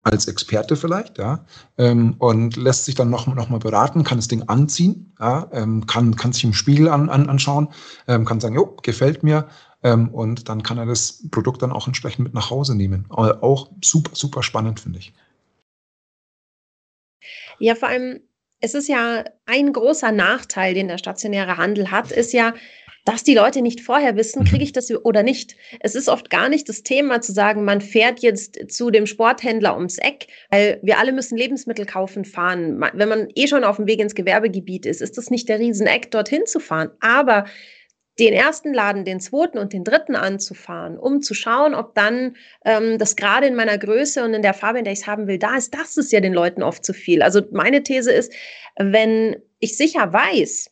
[0.03, 1.47] als Experte vielleicht, ja,
[1.79, 5.87] ähm, und lässt sich dann noch, noch mal beraten, kann das Ding anziehen, ja, ähm,
[5.87, 7.69] kann, kann sich im Spiegel an, an, anschauen,
[8.07, 9.49] ähm, kann sagen, jo, gefällt mir,
[9.83, 13.07] ähm, und dann kann er das Produkt dann auch entsprechend mit nach Hause nehmen.
[13.11, 15.13] Auch super, super spannend, finde ich.
[17.59, 18.21] Ja, vor allem,
[18.65, 22.55] es ist ja ein großer Nachteil, den der stationäre Handel hat, ist ja,
[23.05, 24.47] dass die Leute nicht vorher wissen, mhm.
[24.47, 25.55] kriege ich das oder nicht.
[25.81, 29.77] Es ist oft gar nicht das Thema zu sagen, man fährt jetzt zu dem Sporthändler
[29.77, 32.83] ums Eck, weil wir alle müssen Lebensmittel kaufen, fahren.
[32.95, 36.11] Wenn man eh schon auf dem Weg ins Gewerbegebiet ist, ist das nicht der Rieseneck,
[36.11, 36.91] dorthin zu fahren.
[37.01, 37.45] Aber
[38.19, 42.99] den ersten Laden, den zweiten und den dritten anzufahren, um zu schauen, ob dann ähm,
[42.99, 45.39] das gerade in meiner Größe und in der Farbe, in der ich es haben will,
[45.39, 47.23] da ist, das ist ja den Leuten oft zu viel.
[47.23, 48.33] Also meine These ist,
[48.77, 50.71] wenn ich sicher weiß,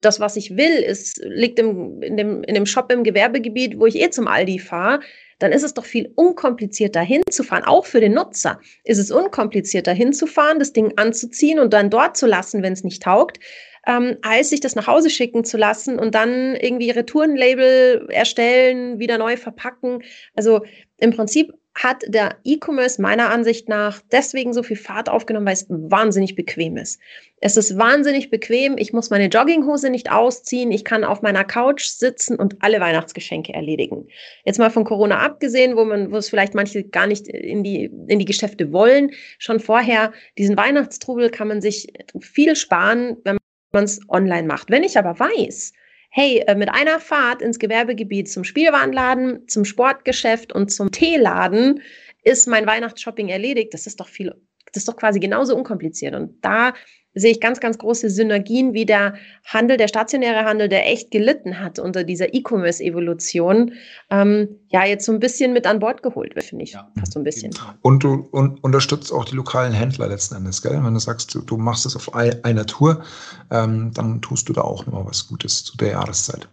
[0.00, 3.86] das, was ich will, ist, liegt im, in, dem, in dem Shop im Gewerbegebiet, wo
[3.86, 5.00] ich eh zum Aldi fahre,
[5.38, 7.64] dann ist es doch viel unkomplizierter hinzufahren.
[7.64, 12.26] Auch für den Nutzer ist es unkomplizierter hinzufahren, das Ding anzuziehen und dann dort zu
[12.26, 13.38] lassen, wenn es nicht taugt,
[13.86, 19.18] ähm, als sich das nach Hause schicken zu lassen und dann irgendwie Retourenlabel erstellen, wieder
[19.18, 20.02] neu verpacken.
[20.34, 20.62] Also
[20.98, 25.66] im Prinzip hat der E-Commerce meiner Ansicht nach deswegen so viel Fahrt aufgenommen, weil es
[25.68, 27.00] wahnsinnig bequem ist.
[27.40, 28.76] Es ist wahnsinnig bequem.
[28.76, 30.70] Ich muss meine Jogginghose nicht ausziehen.
[30.70, 34.06] Ich kann auf meiner Couch sitzen und alle Weihnachtsgeschenke erledigen.
[34.44, 37.90] Jetzt mal von Corona abgesehen, wo man, wo es vielleicht manche gar nicht in die,
[38.06, 39.12] in die Geschäfte wollen.
[39.38, 43.38] Schon vorher, diesen Weihnachtstrubel kann man sich viel sparen, wenn
[43.72, 44.70] man es online macht.
[44.70, 45.72] Wenn ich aber weiß,
[46.10, 51.82] hey, äh, mit einer Fahrt ins Gewerbegebiet zum Spielwarenladen, zum Sportgeschäft und zum Teeladen
[52.22, 53.74] ist mein Weihnachtsshopping erledigt.
[53.74, 54.34] Das ist doch viel,
[54.66, 56.14] das ist doch quasi genauso unkompliziert.
[56.14, 56.74] Und da
[57.14, 61.60] sehe ich ganz, ganz große Synergien, wie der Handel, der stationäre Handel, der echt gelitten
[61.60, 63.72] hat unter dieser E-Commerce-Evolution,
[64.10, 66.72] ähm, ja, jetzt so ein bisschen mit an Bord geholt wird, finde ich.
[66.72, 66.90] Ja.
[66.98, 67.52] Fast so ein bisschen.
[67.82, 70.80] Und du und unterstützt auch die lokalen Händler letzten Endes, gell?
[70.82, 73.02] Wenn du sagst, du, du machst es auf einer Tour,
[73.50, 76.48] ähm, dann tust du da auch nochmal was Gutes zu der Jahreszeit.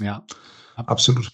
[0.00, 0.24] Ja.
[0.76, 1.30] Absolut.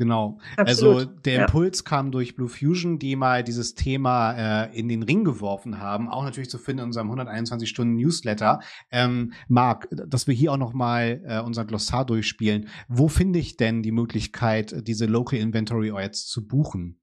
[0.00, 0.38] Genau.
[0.56, 0.96] Also Absolut.
[0.96, 1.84] Also der Impuls ja.
[1.84, 4.32] kam durch Blue Fusion, die mal dieses Thema
[4.64, 8.60] äh, in den Ring geworfen haben, auch natürlich zu finden in unserem 121 Stunden Newsletter.
[8.90, 12.68] Ähm, Marc, dass wir hier auch noch mal äh, unser Glossar durchspielen.
[12.88, 16.98] Wo finde ich denn die Möglichkeit, diese Local Inventory jetzt zu buchen?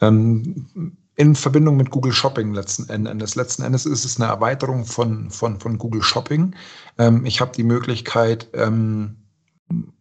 [0.00, 3.36] Ähm, in Verbindung mit Google Shopping letzten Endes.
[3.36, 6.56] Letzten Endes ist es eine Erweiterung von, von, von Google Shopping.
[6.98, 9.25] Ähm, ich habe die Möglichkeit, ähm,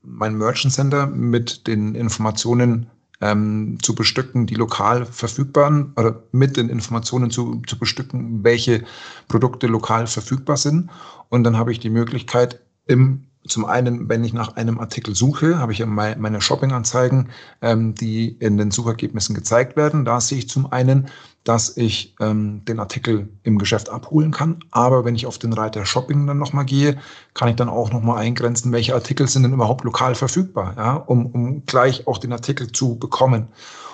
[0.02, 2.88] mein Merchant Center mit den Informationen
[3.22, 8.84] ähm, zu bestücken, die lokal verfügbaren oder mit den Informationen zu, zu bestücken, welche
[9.28, 10.90] Produkte lokal verfügbar sind.
[11.30, 15.60] Und dann habe ich die Möglichkeit, im zum einen, wenn ich nach einem Artikel suche,
[15.60, 17.30] habe ich ja meine Shopping-Anzeigen,
[17.62, 20.04] ähm, die in den Suchergebnissen gezeigt werden.
[20.04, 21.08] Da sehe ich zum einen,
[21.44, 24.62] dass ich ähm, den Artikel im Geschäft abholen kann.
[24.72, 26.98] Aber wenn ich auf den Reiter Shopping dann nochmal gehe,
[27.36, 31.28] kann ich dann auch nochmal eingrenzen, welche Artikel sind denn überhaupt lokal verfügbar, ja, um,
[31.28, 33.48] um gleich auch den Artikel zu bekommen.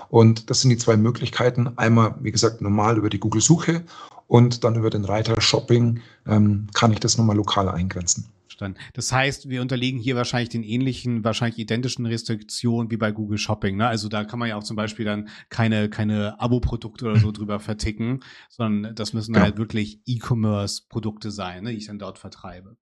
[0.09, 1.71] Und das sind die zwei Möglichkeiten.
[1.75, 3.83] Einmal, wie gesagt, normal über die Google-Suche
[4.27, 8.29] und dann über den Reiter Shopping ähm, kann ich das nochmal lokal eingrenzen
[8.61, 8.77] dann.
[8.93, 13.77] Das heißt, wir unterliegen hier wahrscheinlich den ähnlichen, wahrscheinlich identischen Restriktionen wie bei Google Shopping.
[13.77, 13.87] Ne?
[13.87, 17.59] Also da kann man ja auch zum Beispiel dann keine, keine Abo-Produkte oder so drüber
[17.59, 19.41] verticken, sondern das müssen ja.
[19.41, 22.77] halt wirklich E-Commerce-Produkte sein, ne, die ich dann dort vertreibe.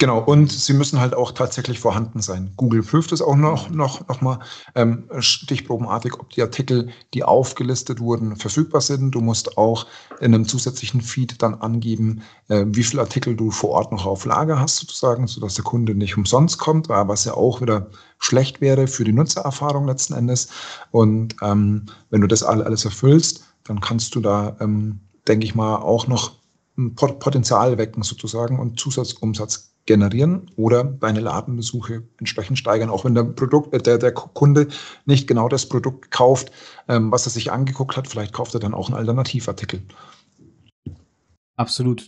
[0.00, 2.52] Genau, und sie müssen halt auch tatsächlich vorhanden sein.
[2.56, 4.38] Google prüft es auch noch, noch, noch mal
[4.76, 9.10] ähm, stichprobenartig, ob die Artikel, die aufgelistet wurden, verfügbar sind.
[9.10, 9.86] Du musst auch
[10.20, 14.24] in einem zusätzlichen Feed dann angeben, äh, wie viele Artikel du vor Ort noch auf
[14.24, 18.86] Lager hast, sozusagen, sodass der Kunde nicht umsonst kommt, was ja auch wieder schlecht wäre
[18.86, 20.48] für die Nutzererfahrung letzten Endes.
[20.92, 25.76] Und ähm, wenn du das alles erfüllst, dann kannst du da, ähm, denke ich mal,
[25.76, 26.38] auch noch
[26.94, 33.74] Potenzial wecken sozusagen und Zusatzumsatz generieren oder deine Ladenbesuche entsprechend steigern, auch wenn der Produkt,
[33.74, 34.68] äh, der, der Kunde
[35.06, 36.52] nicht genau das Produkt kauft,
[36.88, 39.82] ähm, was er sich angeguckt hat, vielleicht kauft er dann auch einen Alternativartikel.
[41.56, 42.06] Absolut.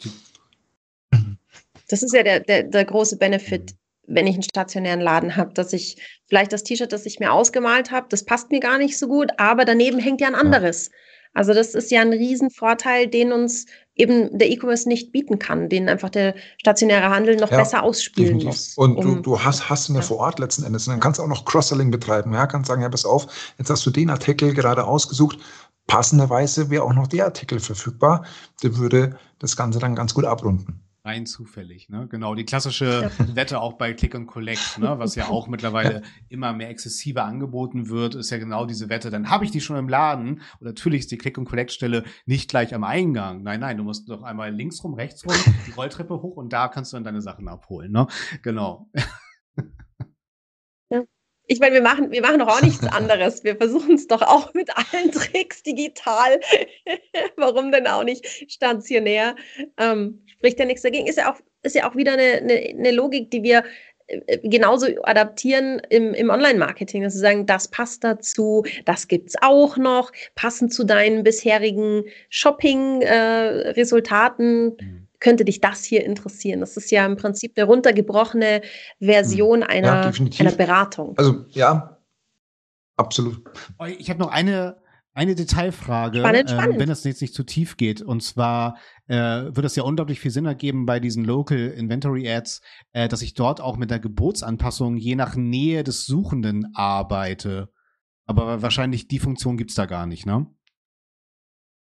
[1.88, 3.74] Das ist ja der, der, der große Benefit,
[4.06, 5.96] wenn ich einen stationären Laden habe, dass ich
[6.28, 9.30] vielleicht das T-Shirt, das ich mir ausgemalt habe, das passt mir gar nicht so gut,
[9.38, 10.90] aber daneben hängt ja ein anderes.
[10.90, 10.96] Ja.
[11.32, 15.88] Also das ist ja ein Riesenvorteil, den uns eben der E-Commerce nicht bieten kann, den
[15.88, 18.46] einfach der stationäre Handel noch ja, besser ausspielen definitiv.
[18.46, 18.74] muss.
[18.76, 20.86] Und um, du, du hast, hast ihn ja vor Ort letzten Endes.
[20.86, 22.32] Und dann kannst du auch noch Cross-Selling betreiben.
[22.32, 23.26] Ja, kannst sagen, ja, pass auf,
[23.58, 25.38] jetzt hast du den Artikel gerade ausgesucht.
[25.86, 28.24] Passenderweise wäre auch noch der Artikel verfügbar.
[28.62, 31.88] Der würde das Ganze dann ganz gut abrunden rein zufällig.
[31.88, 32.06] Ne?
[32.08, 33.10] Genau, die klassische.
[33.34, 34.98] Wette auch bei Click and Collect, ne?
[34.98, 39.10] was ja auch mittlerweile immer mehr exzessiver angeboten wird, ist ja genau diese Wette.
[39.10, 42.04] Dann habe ich die schon im Laden und natürlich ist die Click and Collect Stelle
[42.26, 43.42] nicht gleich am Eingang.
[43.42, 45.34] Nein, nein, du musst doch einmal links rum, rechts rum,
[45.66, 47.92] die Rolltreppe hoch und da kannst du dann deine Sachen abholen.
[47.92, 48.06] Ne?
[48.42, 48.88] Genau.
[51.50, 53.42] Ich meine, wir machen, wir machen doch auch nichts anderes.
[53.42, 56.38] Wir versuchen es doch auch mit allen Tricks digital.
[57.36, 59.34] Warum denn auch nicht stationär?
[59.76, 61.08] Ähm, spricht ja nichts dagegen.
[61.08, 63.64] Ist ja auch, ist ja auch wieder eine, eine, eine Logik, die wir
[64.06, 69.34] äh, genauso adaptieren im, im Online-Marketing, dass sie sagen, das passt dazu, das gibt es
[69.42, 74.78] auch noch, passend zu deinen bisherigen Shopping-Resultaten.
[74.78, 75.08] Äh, mhm.
[75.20, 76.60] Könnte dich das hier interessieren?
[76.60, 78.62] Das ist ja im Prinzip eine runtergebrochene
[78.98, 79.66] Version mhm.
[79.66, 81.16] einer, ja, einer Beratung.
[81.16, 81.98] Also ja,
[82.96, 83.42] absolut.
[83.98, 84.78] Ich habe noch eine,
[85.12, 86.78] eine Detailfrage, spannend, ähm, spannend.
[86.78, 88.00] wenn das jetzt nicht zu tief geht.
[88.00, 88.78] Und zwar
[89.08, 93.22] äh, wird es ja unglaublich viel Sinn ergeben bei diesen Local Inventory Ads, äh, dass
[93.22, 97.68] ich dort auch mit der Geburtsanpassung je nach Nähe des Suchenden arbeite.
[98.26, 100.46] Aber wahrscheinlich die Funktion gibt's da gar nicht, ne?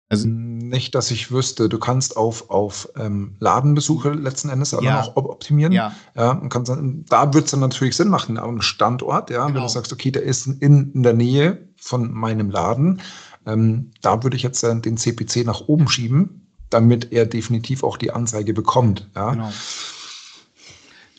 [0.08, 1.68] Also nicht, dass ich wüsste.
[1.68, 5.02] Du kannst auf, auf ähm, Ladenbesuche letzten Endes aber ja.
[5.02, 5.72] auch optimieren.
[5.72, 5.94] Ja.
[6.14, 9.46] ja und kannst dann, da wird es dann natürlich Sinn machen, ein Standort, ja, genau.
[9.46, 9.68] wenn du genau.
[9.68, 13.00] sagst, okay, der ist in, in der Nähe von meinem Laden,
[13.46, 17.96] ähm, da würde ich jetzt äh, den CPC nach oben schieben, damit er definitiv auch
[17.96, 19.08] die Anzeige bekommt.
[19.16, 19.32] Ja.
[19.32, 19.52] Genau.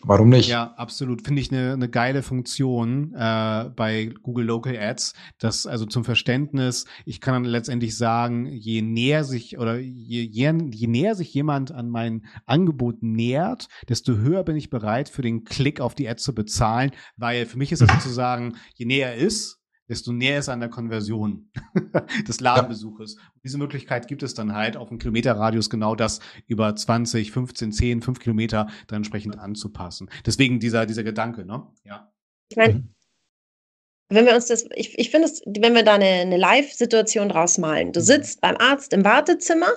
[0.07, 0.47] Warum nicht?
[0.47, 1.21] Ja, absolut.
[1.21, 5.13] Finde ich eine, eine geile Funktion äh, bei Google Local Ads.
[5.37, 10.53] Das also zum Verständnis, ich kann dann letztendlich sagen, je näher sich oder je, je,
[10.71, 15.43] je näher sich jemand an mein Angebot nähert, desto höher bin ich bereit, für den
[15.43, 19.15] Klick auf die Ad zu bezahlen, weil für mich ist das sozusagen, je näher er
[19.15, 19.56] ist,
[19.89, 21.51] desto näher ist an der Konversion
[22.27, 23.15] des Ladenbesuches.
[23.15, 23.21] Ja.
[23.43, 28.01] diese Möglichkeit gibt es dann halt auf einen Kilometerradius genau das über 20, 15, 10,
[28.01, 30.09] 5 Kilometer dann entsprechend anzupassen.
[30.25, 31.67] Deswegen dieser, dieser Gedanke, ne?
[31.83, 32.11] Ja.
[32.49, 32.95] Ich meine, mhm.
[34.09, 37.57] wenn wir uns das, ich, ich finde es, wenn wir da eine, eine Live-Situation draus
[37.57, 38.05] malen, du mhm.
[38.05, 39.69] sitzt beim Arzt im Wartezimmer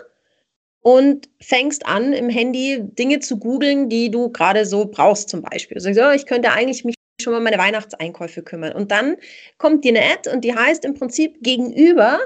[0.83, 5.77] und fängst an, im Handy Dinge zu googeln, die du gerade so brauchst, zum Beispiel.
[5.77, 8.72] Du sagst, oh, ich könnte eigentlich mich schon mal meine Weihnachtseinkäufe kümmern.
[8.72, 9.16] Und dann
[9.59, 12.20] kommt dir eine Ad und die heißt im Prinzip gegenüber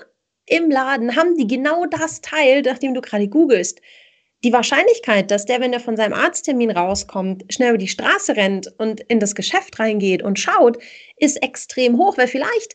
[0.46, 3.80] im Laden haben die genau das Teil, nachdem du gerade googelst.
[4.42, 8.68] Die Wahrscheinlichkeit, dass der, wenn er von seinem Arzttermin rauskommt, schnell über die Straße rennt
[8.76, 10.76] und in das Geschäft reingeht und schaut,
[11.16, 12.74] ist extrem hoch, weil vielleicht,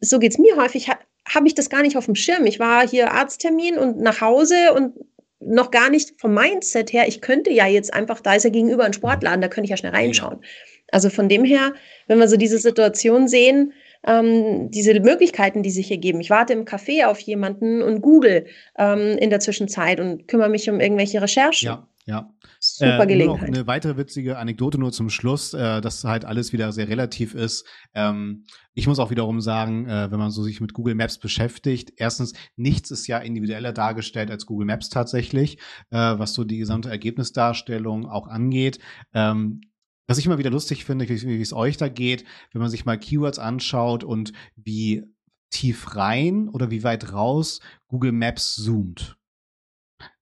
[0.00, 2.44] so geht es mir häufig, ha, habe ich das gar nicht auf dem Schirm.
[2.44, 4.94] Ich war hier Arzttermin und nach Hause und
[5.40, 8.84] noch gar nicht vom Mindset her, ich könnte ja jetzt einfach, da ist er gegenüber
[8.84, 10.44] ein Sportladen, da könnte ich ja schnell reinschauen.
[10.90, 11.74] Also von dem her,
[12.06, 13.72] wenn wir so diese Situation sehen,
[14.06, 16.20] ähm, diese Möglichkeiten, die sich hier geben.
[16.20, 18.46] Ich warte im Café auf jemanden und google
[18.76, 21.66] ähm, in der Zwischenzeit und kümmere mich um irgendwelche Recherchen.
[21.66, 22.30] Ja, ja.
[22.60, 23.50] Super äh, Gelegenheit.
[23.50, 27.34] Noch eine weitere witzige Anekdote nur zum Schluss, äh, dass halt alles wieder sehr relativ
[27.34, 27.66] ist.
[27.94, 31.92] Ähm, ich muss auch wiederum sagen, äh, wenn man so sich mit Google Maps beschäftigt,
[31.96, 35.58] erstens, nichts ist ja individueller dargestellt als Google Maps tatsächlich,
[35.90, 38.78] äh, was so die gesamte Ergebnisdarstellung auch angeht.
[39.14, 39.60] Ähm,
[40.08, 42.98] was ich immer wieder lustig finde, wie, es euch da geht, wenn man sich mal
[42.98, 45.04] Keywords anschaut und wie
[45.50, 49.16] tief rein oder wie weit raus Google Maps zoomt.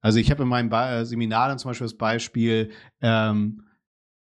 [0.01, 3.63] Also ich habe in meinem ba äh, Seminar dann zum Beispiel das Beispiel ähm,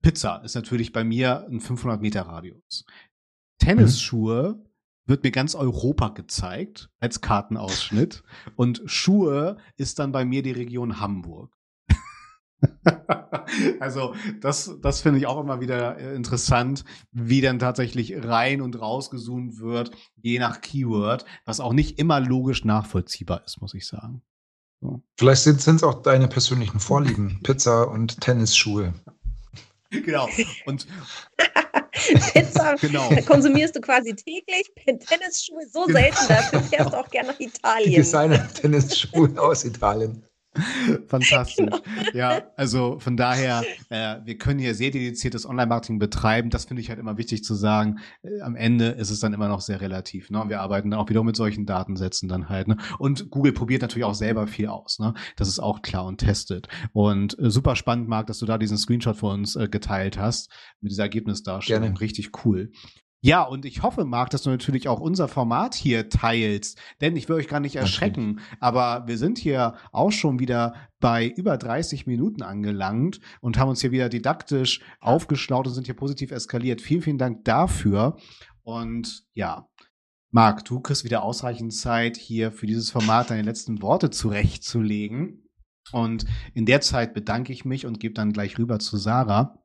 [0.02, 2.86] Pizza ist natürlich bei mir ein 500 Meter Radius.
[3.60, 4.69] Tennisschuhe mhm.
[5.06, 8.24] wird mir ganz Europa gezeigt als Kartenausschnitt
[8.56, 11.56] und Schuhe ist dann bei mir die Region Hamburg.
[13.80, 18.80] also das, das finde ich auch immer wieder äh, interessant, wie dann tatsächlich rein und
[18.80, 24.21] rausgezoomt wird, je nach Keyword, was auch nicht immer logisch nachvollziehbar ist, muss ich sagen.
[24.82, 25.04] So.
[25.17, 28.93] Vielleicht sind es auch deine persönlichen Vorlieben, Pizza und Tennisschuhe.
[29.91, 30.28] Genau.
[30.65, 30.88] Und
[32.34, 33.10] Pizza genau.
[33.28, 37.95] konsumierst du quasi täglich, Tennisschuhe so selten, dafür fährst du auch gerne nach Italien.
[37.95, 40.24] Designer-Tennisschuhe aus Italien.
[41.08, 41.66] Fantastisch.
[41.66, 41.80] Genau.
[42.14, 46.50] Ja, also von daher, äh, wir können hier sehr dediziertes Online-Marketing betreiben.
[46.50, 48.00] Das finde ich halt immer wichtig zu sagen.
[48.22, 50.30] Äh, am Ende ist es dann immer noch sehr relativ.
[50.30, 50.44] Ne?
[50.48, 52.68] Wir arbeiten dann auch wieder mit solchen Datensätzen dann halt.
[52.68, 52.78] Ne?
[53.00, 55.00] Und Google probiert natürlich auch selber viel aus.
[55.00, 55.14] Ne?
[55.38, 56.68] Das ist auch klar und testet.
[56.92, 60.52] Und äh, super spannend, Marc, dass du da diesen Screenshot für uns äh, geteilt hast
[60.82, 61.84] mit dieser Ergebnisdarstellung.
[61.84, 62.02] Gerne.
[62.02, 62.72] Richtig cool.
[63.24, 67.30] Ja, und ich hoffe, Marc, dass du natürlich auch unser Format hier teilst, denn ich
[67.30, 72.08] will euch gar nicht erschrecken, aber wir sind hier auch schon wieder bei über 30
[72.08, 76.82] Minuten angelangt und haben uns hier wieder didaktisch aufgeschlaut und sind hier positiv eskaliert.
[76.82, 78.18] Vielen, vielen Dank dafür.
[78.64, 79.68] Und ja,
[80.32, 85.48] Marc, du kriegst wieder ausreichend Zeit, hier für dieses Format deine letzten Worte zurechtzulegen.
[85.92, 89.61] Und in der Zeit bedanke ich mich und gebe dann gleich rüber zu Sarah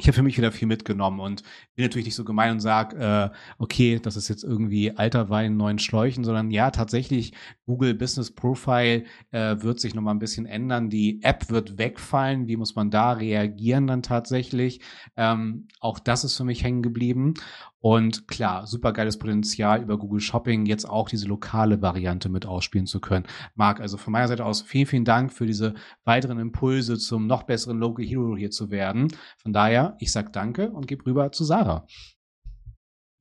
[0.00, 1.42] ich habe für mich wieder viel mitgenommen und
[1.74, 5.56] bin natürlich nicht so gemein und sage, äh, okay, das ist jetzt irgendwie alter Wein,
[5.56, 7.32] neuen Schläuchen, sondern ja, tatsächlich,
[7.66, 10.90] Google Business Profile äh, wird sich nochmal ein bisschen ändern.
[10.90, 12.48] Die App wird wegfallen.
[12.48, 14.80] Wie muss man da reagieren dann tatsächlich?
[15.16, 17.34] Ähm, auch das ist für mich hängen geblieben.
[17.82, 22.86] Und klar, super geiles Potenzial über Google Shopping jetzt auch diese lokale Variante mit ausspielen
[22.86, 23.26] zu können.
[23.54, 27.44] Marc, also von meiner Seite aus vielen, vielen Dank für diese weiteren Impulse zum noch
[27.44, 29.08] besseren Local Hero hier zu werden.
[29.38, 31.86] Von daher Ich sag danke und gebe rüber zu Sarah.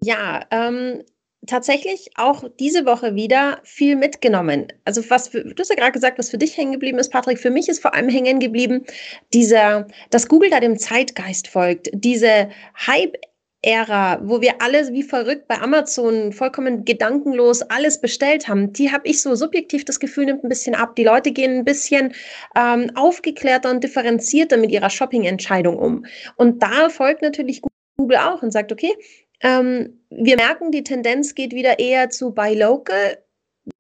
[0.02, 1.04] Ja, ähm,
[1.48, 4.68] tatsächlich auch diese Woche wieder viel mitgenommen.
[4.86, 7.40] Also was für, du hast ja gerade gesagt, was für dich hängen geblieben ist, Patrick.
[7.40, 8.86] Für mich ist vor allem hängen geblieben,
[9.34, 12.50] dieser, dass Google da dem Zeitgeist folgt, diese
[12.88, 13.18] Hype
[13.62, 19.08] Ära, wo wir alle wie verrückt bei Amazon vollkommen gedankenlos alles bestellt haben, die habe
[19.08, 20.96] ich so subjektiv das Gefühl, nimmt ein bisschen ab.
[20.96, 22.14] Die Leute gehen ein bisschen
[22.56, 26.06] ähm, aufgeklärter und differenzierter mit ihrer Shopping-Entscheidung um.
[26.38, 27.62] Und da folgt natürlich
[27.98, 28.94] Google auch und sagt, okay,
[29.42, 33.18] ähm, wir merken, die Tendenz geht wieder eher zu Buy Local.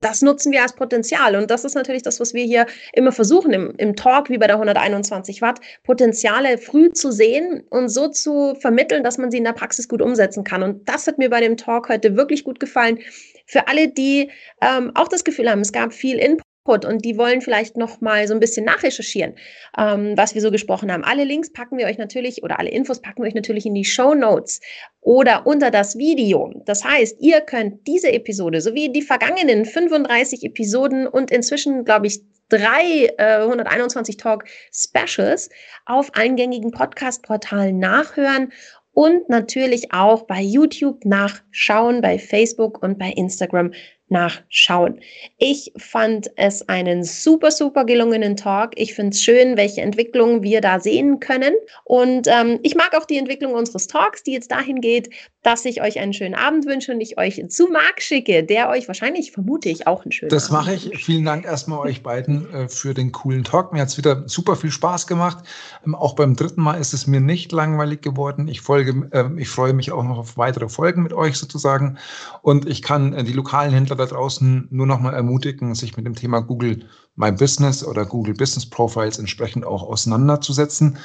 [0.01, 1.35] Das nutzen wir als Potenzial.
[1.35, 4.47] Und das ist natürlich das, was wir hier immer versuchen im, im Talk, wie bei
[4.47, 9.43] der 121 Watt, Potenziale früh zu sehen und so zu vermitteln, dass man sie in
[9.43, 10.63] der Praxis gut umsetzen kann.
[10.63, 12.99] Und das hat mir bei dem Talk heute wirklich gut gefallen.
[13.45, 14.29] Für alle, die
[14.61, 18.27] ähm, auch das Gefühl haben, es gab viel Input und die wollen vielleicht noch mal
[18.27, 19.35] so ein bisschen nachrecherchieren,
[19.77, 21.03] ähm, was wir so gesprochen haben.
[21.03, 23.85] Alle Links packen wir euch natürlich oder alle Infos packen wir euch natürlich in die
[23.85, 24.61] Show Notes
[25.01, 26.53] oder unter das Video.
[26.65, 32.21] Das heißt, ihr könnt diese Episode sowie die vergangenen 35 Episoden und inzwischen, glaube ich,
[32.49, 35.49] drei äh, 121 Talk Specials
[35.85, 38.51] auf eingängigen Podcast-Portalen nachhören
[38.91, 43.71] und natürlich auch bei YouTube nachschauen, bei Facebook und bei Instagram
[44.09, 44.99] nachschauen.
[45.37, 48.71] Ich fand es einen super, super gelungenen Talk.
[48.75, 51.53] Ich finde es schön, welche Entwicklungen wir da sehen können.
[51.85, 55.09] Und ähm, ich mag auch die Entwicklung unseres Talks, die jetzt dahin geht,
[55.43, 58.87] dass ich euch einen schönen Abend wünsche und ich euch zu Marc schicke, der euch
[58.87, 61.03] wahrscheinlich, vermute ich, auch einen schönen das Abend Das mache ich.
[61.03, 63.71] Vielen Dank erstmal euch beiden äh, für den coolen Talk.
[63.71, 65.45] Mir hat es wieder super viel Spaß gemacht.
[65.85, 68.47] Ähm, auch beim dritten Mal ist es mir nicht langweilig geworden.
[68.47, 71.97] Ich folge, äh, ich freue mich auch noch auf weitere Folgen mit euch sozusagen.
[72.41, 76.05] Und ich kann äh, die lokalen Händler da draußen nur noch mal ermutigen, sich mit
[76.05, 76.85] dem Thema Google
[77.15, 80.97] My Business oder Google Business Profiles entsprechend auch auseinanderzusetzen,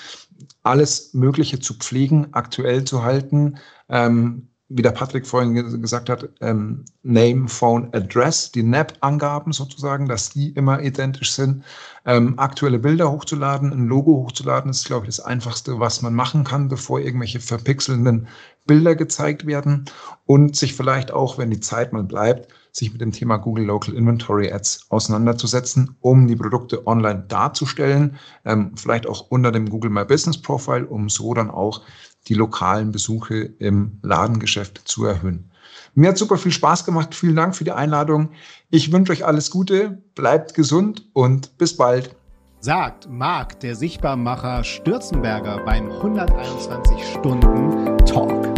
[0.62, 3.58] alles Mögliche zu pflegen, aktuell zu halten.
[3.88, 10.30] Ähm, wie der Patrick vorhin gesagt hat, ähm, Name, Phone, Address, die NAP-Angaben sozusagen, dass
[10.30, 11.64] die immer identisch sind.
[12.06, 16.44] Ähm, aktuelle Bilder hochzuladen, ein Logo hochzuladen, ist, glaube ich, das Einfachste, was man machen
[16.44, 18.26] kann, bevor irgendwelche verpixelnden
[18.66, 19.84] Bilder gezeigt werden.
[20.24, 23.94] Und sich vielleicht auch, wenn die Zeit mal bleibt, sich mit dem Thema Google Local
[23.94, 30.04] Inventory Ads auseinanderzusetzen, um die Produkte online darzustellen, ähm, vielleicht auch unter dem Google My
[30.04, 31.82] Business Profile, um so dann auch
[32.26, 35.50] die lokalen Besuche im Ladengeschäft zu erhöhen.
[35.94, 37.14] Mir hat super viel Spaß gemacht.
[37.14, 38.30] Vielen Dank für die Einladung.
[38.70, 42.16] Ich wünsche euch alles Gute, bleibt gesund und bis bald.
[42.58, 48.53] Sagt Marc, der Sichtbarmacher Stürzenberger beim 121 Stunden Talk.